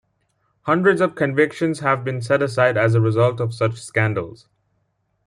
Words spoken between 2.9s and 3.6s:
a result of